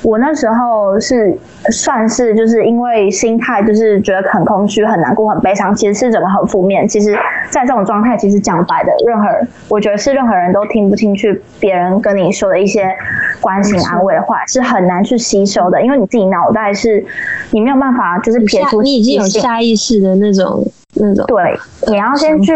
[0.02, 1.38] 我那时候是
[1.72, 6.88] 算是就是因为心态就是觉得很空虚、很难过、很悲伤，其实是整个很负面。
[6.88, 7.18] 其实，
[7.50, 12.88] 在这种状态，其实讲白的，任何人，我觉得是任何人都听不进去别人跟你说的一些
[13.42, 17.04] 关心安慰的话，是很难去吸收的，因为你自己脑袋是，
[17.52, 22.54] 你没有办法就是撇出你已经有下意识的那种那种对，你要先去。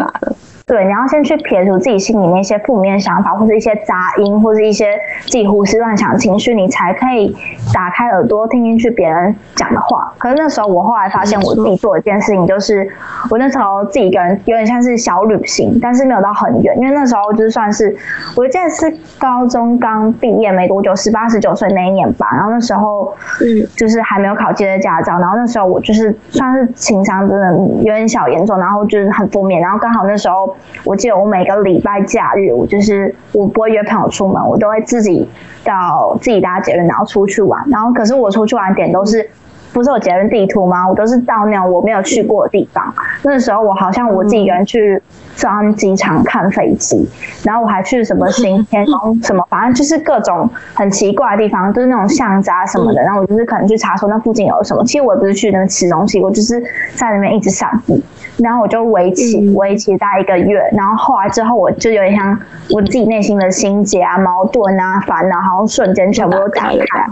[0.65, 7.35] 对，你要先去撇除自己心里那些负面想法，或者一些杂音，或者一些自己胡思乱想情绪，你才可以
[7.73, 10.13] 打开耳朵听进去别人讲的话。
[10.17, 12.89] 可是那时候我后来发现，我自己做一件事情，就是
[13.29, 17.93] 我那时候自己一个人有点像是小旅行，但是没有到很远，因为那时候就算是
[18.37, 22.29] 我记得是高中刚毕业没多久，十八十九岁那一年吧。
[22.31, 30.52] 然后那时候嗯，就是还没有考接的驾照，然后那时候我就是算是情商真的有点小严重，然后就是很负面，然后刚好那时候。
[30.83, 35.27] 我记得我每个礼拜假日，我就是我不会约朋友出门，我都会自己
[35.63, 37.63] 到自己搭捷运，然后出去玩。
[37.69, 39.29] 然后可是我出去玩点都是。
[39.73, 40.87] 不是有捷运地图吗？
[40.87, 42.93] 我都是到那种我没有去过的地方。
[43.23, 45.01] 那时候我好像我自己一个人去
[45.35, 47.09] 装机场看飞机，
[47.43, 53.01] 然后我还去什么新天宫什么，反正就是各种很奇怪的地方，就是那种巷子啊什么的。
[53.01, 54.83] 然后我就是可能去查说那附近有什么。
[54.85, 56.61] 其实我也不是去那边吃东西，我就是
[56.93, 57.99] 在那边一直散步。
[58.37, 60.59] 然后我就维持维持大概一个月。
[60.73, 67.05] 然后后来之后，我就有点像我自己内心的心结啊、矛盾啊、烦恼，好像瞬间全部都打开。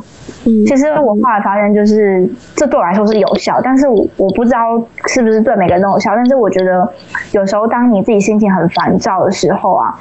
[0.46, 6.14] 嗯，其实我后来发现，就是这对我来说是有效，但是我我不知道是不是对每个人都有效。
[6.16, 6.92] 但是我觉得，
[7.32, 10.00] 有时候当你自己心情很烦躁的时候啊，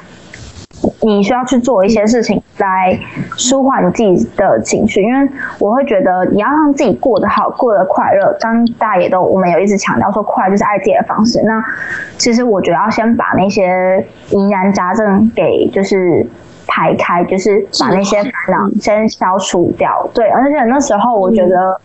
[1.02, 2.98] 你需要去做一些事情来
[3.36, 8.36] 舒缓你自己的情绪，因为我会觉得你要让自己过得好，过得快乐。
[8.40, 11.42] 刚大家也都我们有一直强调说，快就是爱自己的方式。
[11.42, 11.62] 那
[12.18, 16.26] 其实我觉得要先把那些疑难杂症给就是。
[16.72, 20.08] 排开，就是把那些烦恼先消除掉。
[20.14, 21.80] 对，而且那时候我觉得，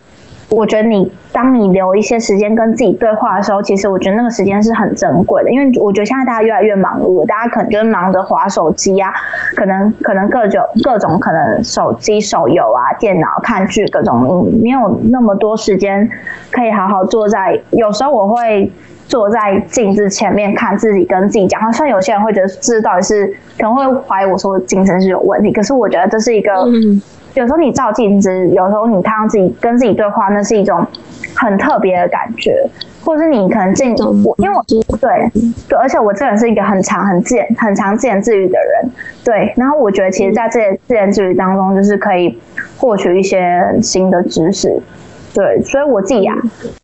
[0.50, 5.50] 我觉得你当你留一些时间跟自己对话的时候，其实我觉得那个时间是很珍贵的。
[5.50, 9.10] 因为我觉得现在大家越来越忙碌，大家可能就是忙着划手机啊，
[9.56, 16.10] 可能 可能各种各种可能手机手游啊、电脑看剧各种，没有那么多时间
[16.52, 17.60] 可以好好坐在。
[17.72, 18.72] 有时候我会。
[19.08, 26.52] 坐在镜子前面看自己跟自己讲话，虽然有些人会觉得这到底是可能会怀疑我说精神是有问题，可是我觉得这是一个，
[27.36, 30.86] 有时候你照镜子，有时候你看到自己跟自己对话，那是一种
[31.36, 32.68] 很特别的感觉，
[33.04, 33.94] 或者是你可能镜
[34.24, 34.64] 我，因为我
[34.98, 35.30] 对
[35.68, 38.92] 对，而且我这人是一个很长很自很长自言自语的人，
[39.24, 42.40] 对，然后我觉得其实在这些自言自语当中，就是可以
[42.78, 44.82] 获取一些新的知识。
[45.36, 46.34] 对，所以我自己啊，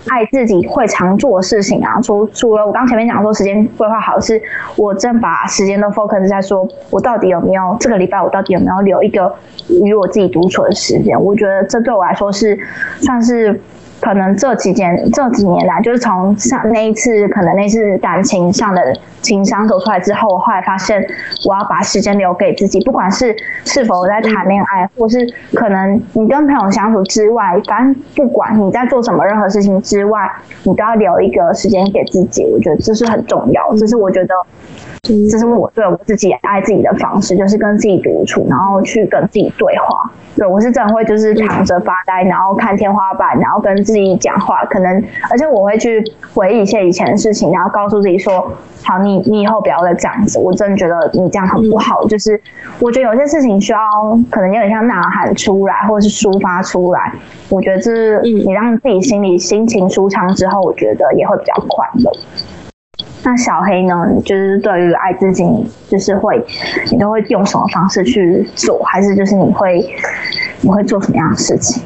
[0.09, 4.39] 爱自己会常做的事情啊，除除了我刚前面讲说时间规划好，是
[4.75, 9.33] 我真把时间都 focus 在说，我到底有没有这个礼拜，我到底有没有留一个
[9.81, 11.17] 与我自己独处的时间？
[11.19, 12.59] 我觉得这对我来说是
[12.99, 13.59] 算是。
[14.01, 18.81] 可能这几年这几年来，就是从上那一次，可能那次感情上的
[19.21, 20.99] 情伤走出来之后，我后来发现，
[21.45, 25.19] 我要把时间留给自己，不管是是否在谈恋爱，或是
[25.53, 30.19] 可能你跟朋友相处之外，反正不管你在做什么任何事情之外，
[30.63, 32.43] 你都要留一个时间给自己。
[32.51, 34.33] 我觉得这是很重要，这是我觉得，
[35.29, 40.11] 这是我对我自己爱自己的方式，就是跟自己独处，然后去跟自己对话。
[40.35, 44.63] 对，我是真的会就是躺着发呆，然后看天花板，然后跟自己讲话。
[44.65, 46.03] 可能，而且我会去
[46.35, 48.51] 回忆一些以前的事情，然后告诉自己说
[48.85, 52.05] ：“好，你你以后不要再这样子。”我真的觉得你这样很不好。
[52.05, 52.39] 就是
[52.79, 53.79] 我觉得有些事情需要
[54.29, 57.11] 可能有点像呐喊出来，或者是抒发出来。
[57.49, 62.11] 我觉得这是你让自己心里心情舒畅之后，我觉得也会比较快乐。
[63.23, 63.93] 那小黑呢？
[64.25, 65.43] 就是对于爱自己，
[65.89, 66.43] 就是会，
[66.91, 68.81] 你都会用什么方式去做？
[68.83, 69.85] 还是就是你会，
[70.61, 71.81] 你会做什么样的事情？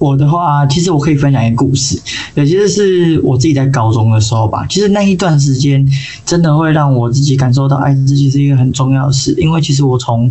[0.00, 1.96] 我的话，其实我可以分享一个故事，
[2.34, 4.66] 也其实是我自己在高中的时候吧。
[4.68, 5.86] 其实那一段时间，
[6.26, 9.32] 真的会让我自己感受到爱自己是一个很重要的事。
[9.38, 10.30] 因为其实我从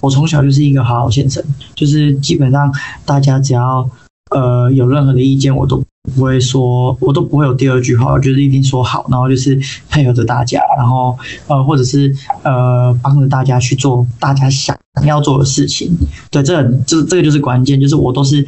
[0.00, 1.42] 我从小就是一个好好先生，
[1.74, 2.72] 就是基本上
[3.04, 3.86] 大家只要
[4.30, 9.58] 呃有任何的意见，我都不会说，我都不会有第二句话，我就是一定说好，然后就是
[9.88, 15.90] 配合着大家，然后呃，或者是呃，帮着大家去做大家想要做的事情。
[16.30, 18.44] 对，这这这个就是关键，就是我都是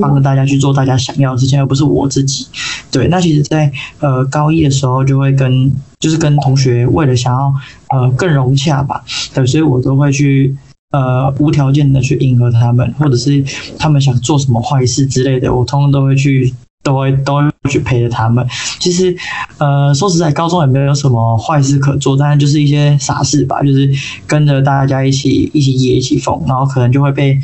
[0.00, 2.46] 帮着大家去做大家想要的事情，而不是我自己。
[2.90, 7.54] 对，那其实，在呃高一的时候，就会跟就是跟同学为了想要
[7.90, 10.56] 呃更融洽吧，对，所以我都会去。
[10.90, 13.44] 呃，无条件的去迎合他们，或者是
[13.76, 18.46] 他们想做什么坏事之类的，我通通都会去，都会都会去陪着他们。
[18.78, 19.16] 其实，
[19.58, 23.90] 呃，说实在，高中也没有什么坏事可做，但是就是一些傻事吧，就是
[24.26, 27.36] 跟着大家一起一起野一起疯，然后可能就会被，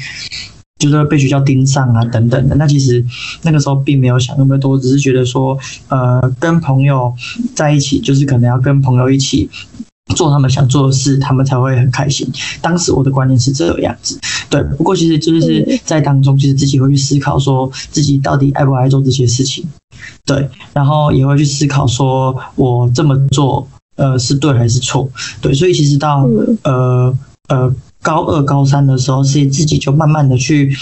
[0.78, 2.54] 就是被学校盯上啊等等的。
[2.56, 3.04] 那其实
[3.42, 7.12] 那个时候并没有想那么多，只是觉得说，呃，跟朋友
[7.54, 9.48] 在一起，就是可能要跟朋友一起。
[10.14, 12.30] 做他们想做的事，他们才会很开心。
[12.60, 14.62] 当时我的观念是这个样子，对。
[14.76, 19.64] 不过其实就是在当中，其实自己会去思考，说自己到底爱不爱做这些事情，
[20.24, 20.48] 对。
[20.72, 25.08] 然后也会去思考，说我这么做，呃，是对还是错，
[25.40, 25.54] 对。
[25.54, 26.28] 所以其实到
[26.62, 27.16] 呃
[27.48, 30.74] 呃高二、高三的时候，是自己就慢慢的去，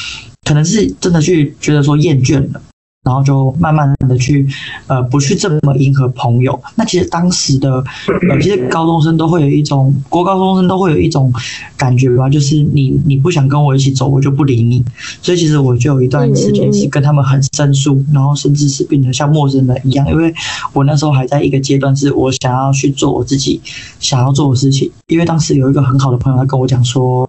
[0.44, 2.60] 可能是真的去觉得说厌倦了。
[3.05, 4.46] 然后就慢慢的去，
[4.86, 6.61] 呃，不去这么迎合朋友。
[6.74, 7.82] 那其实当时的，
[8.28, 11.32] 呃，其实高中生都会有一种，国高中生都会有一种
[11.76, 14.84] 感觉吧，就是你你不想跟我一起走，我就不理你。
[15.22, 20.34] 所以其实我就有一段时间是跟他们很生疏，然后甚至是变得像陌生人一样，因为
[20.74, 23.61] 我那时候还在一个阶段，是我想要去做我自己
[24.01, 24.90] 想要做的事情。
[25.07, 27.26] 因为当时有一个很好的朋友，他跟我讲说，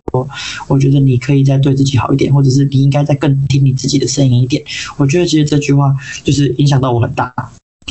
[0.67, 4.61] 我觉得你可以再对自己好一点，或者是你应该再更听你自己的声音一点。
[4.97, 5.70] 我觉得其实这句。
[5.70, 5.93] 句话
[6.24, 7.32] 就是影响到我很大，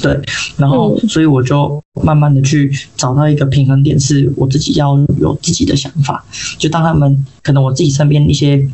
[0.03, 0.21] 对，
[0.57, 6.25] 然后所以我就慢慢的去找到一个平衡点，是我自己要有自己的想法，
[6.59, 8.69] 就当他们可能我自己身边一些。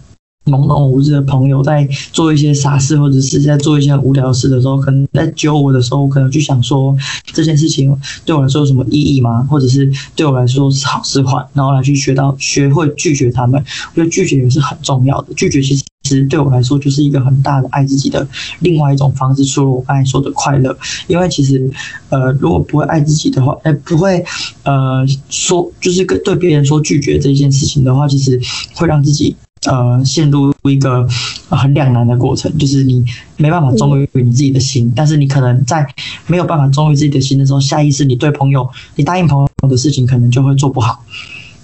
[0.45, 6.95] 懵懂无知的朋友在做一些傻事，或者是在做一些无聊事的时候，可能在揪我的时候，我可能就想说
[7.33, 9.43] 这件事情对我来说有什么意义吗？
[9.45, 11.43] 或者是对我来说是好是坏？
[11.55, 13.59] 然后来去学到学会拒绝他们。
[13.95, 15.33] 我觉得拒绝也是很重要的。
[15.33, 15.83] 拒绝其实
[16.29, 18.27] 对我来说就是一个很大的爱自己的
[18.61, 19.45] 另外一种方式。
[19.45, 20.77] 除了我刚才说的快乐，
[21.07, 21.71] 因为其实
[22.09, 24.25] 呃，如果不会爱自己的话，哎，不会
[24.63, 28.41] 呃说就是跟对别人说拒绝这件事情的话，其实
[28.75, 29.35] 会让自己。
[29.67, 31.09] 呃，陷入一个
[31.49, 33.03] 很两难的过程，就是你
[33.39, 35.87] 没办法忠于你自己的心，但是你可能在
[36.27, 41.03] 没有办法忠于自己的心的时候，下意识你对朋友，你答应朋友的事情可能就会做不好，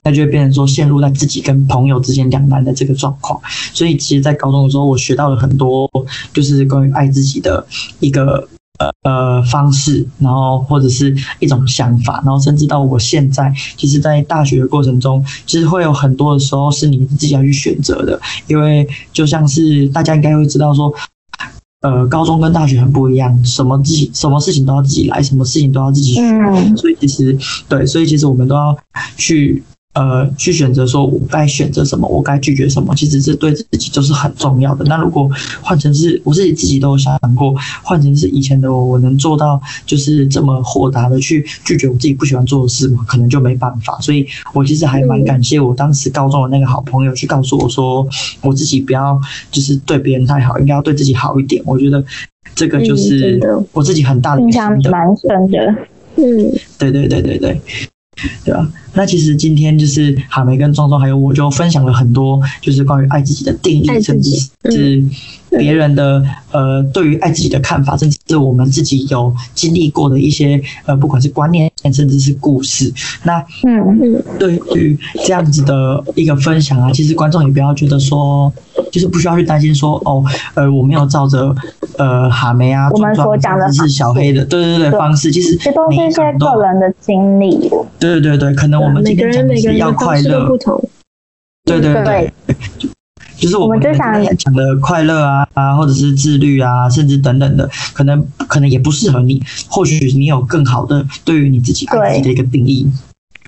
[0.03, 3.40] 那就会变成说陷入在自己跟朋友之间两难的这个状况。
[3.72, 5.90] 所以，其实，在高中的时候，我学到了很多，
[6.32, 7.66] 就是关于爱自己的
[8.01, 8.48] 一个。
[8.80, 20.90] 呃呃，方式，然后或者是一种想法，然后甚至到我现在，其实，在大学的过程中，其实会有很多的时候是你自己要去选择的，因为就像是大家应该会知道说，
[21.82, 27.36] 呃，高中跟大学很不一样，什么自己什么事情都要自己来，什么事情都要自己学，所以其实
[27.68, 28.74] 对，所以其实我们都要
[29.18, 29.62] 去。
[29.93, 34.84] 呃，去选择说，我该选择什么，我该拒绝什么，其实是对自己就是很重要的。
[34.84, 35.28] 那如果
[35.61, 43.99] 换成是我自己自己都有想过，换成是以前的我，我能做到就是这么豁达的去拒绝我自己不喜欢做的事可能就没办法。
[44.01, 44.24] 所以
[44.55, 48.07] 我其实还蛮感谢我当时高中的那个好朋友，去告诉我说，
[48.43, 49.20] 我自己不要
[49.51, 51.61] 就是对别人太好，应该要对自己好一点。
[51.66, 52.05] 我觉得
[52.55, 53.41] 这个就是
[53.72, 55.59] 我自己很大的印象蛮深的。
[56.14, 57.61] 嗯，对对对对对。
[58.45, 58.70] 对吧？
[58.95, 64.30] 那其实今天就是哈梅跟壮壮还有我就分享了很多，就是关于爱自己的定义，甚至
[64.70, 65.05] 是
[65.51, 66.22] 别人的
[66.53, 72.93] 呃对于爱自己的看法，甚至是我们自己有经历过的一些呃不管是观念，甚至是故事。
[73.24, 78.53] 那嗯，对于这样子的一个分享啊，其实观众也不要觉得说，
[78.91, 80.24] 就是不需要去担心说哦，
[80.55, 81.55] 呃，我没有照着
[81.97, 87.70] 呃哈梅啊，我们所讲的是小黑的，对对对方式，其实这都是一些个人的经历。
[87.99, 90.49] 对对对可能我们今天讲的是要快乐，
[91.64, 92.33] 对对对，
[93.39, 102.91] 就是我们今天讲的快乐啊啊，或者是自律啊，甚至等等的，可能可能也不适合你，或许你有更好的对于你自己爱自己的一个定义。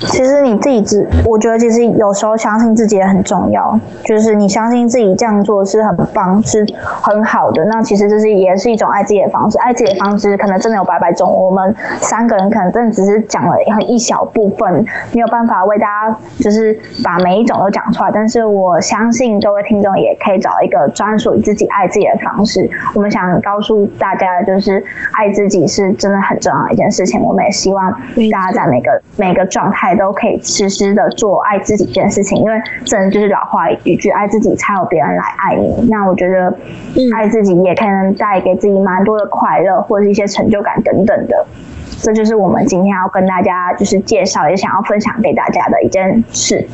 [0.07, 3.79] 其实你自己只，我觉得其实有时候相信自己也很重要。
[4.05, 7.65] 就是你相信自己这样做是很棒，是很好的。
[7.67, 9.57] 那其实这是也是一种爱自己的方式。
[9.59, 11.33] 爱自己的方式可能真的有百百种。
[11.33, 18.11] 我们三个人可能真的只是讲了很一小部分，没有办法为大家就是把每一种都讲出来。
[18.13, 22.69] 但是我相信各位听众也可以找一个专属于自己爱自己的方式。
[22.95, 27.21] 我们想告诉大家的就是爱自己是真的很重要一件事情。
[27.23, 27.91] 我们也希望
[28.31, 29.92] 大家在每个每个状态。
[29.93, 32.53] 代都可以实施的做爱自己这件事情，因为
[32.85, 35.89] 真的就是老话一句，爱自己才有别人来爱你。
[35.89, 36.55] 那我觉得，
[37.17, 41.47] 爱自己也可能带给自己蛮多的快乐，或者是一些成就感等等的。
[42.01, 46.67] 这就是我们今天要跟大家就是介绍，也想要分享给大家的一件事。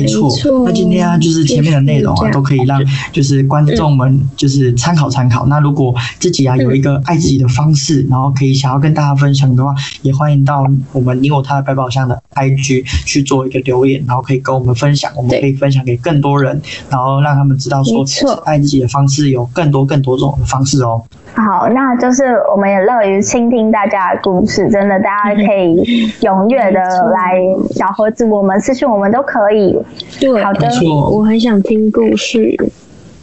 [0.00, 0.30] 没错，
[0.64, 2.82] 那今天啊，就是前面的内容啊，都可以让
[3.12, 5.44] 就是观众们就是参考参考。
[5.46, 18.04] 那如果自己啊有一个爱自己的方式，然后可以想要跟大家分享的话，也欢迎到我们你我他的百宝箱的 IG 去做一个留言，然后可以跟我们分享，我们可以分享给更多人，然后让他们知道说
[18.44, 21.02] 爱自己的方式有更多更多种的方式哦。
[21.34, 25.82] 好，那就是我们也乐于倾听大家的故事，真的，大家可以
[26.20, 29.78] 踊跃的来小盒子，我们私信我们都可以。
[30.20, 30.68] 对，好的，
[31.10, 32.56] 我很想听故事。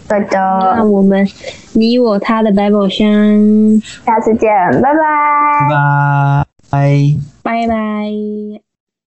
[0.08, 0.38] 对的，
[0.76, 1.28] 那我们
[1.74, 3.08] 你我他的 Bible 箱，
[4.04, 4.50] 下次见，
[4.82, 5.00] 拜拜，
[5.70, 6.88] 拜拜，
[7.44, 8.69] 拜拜。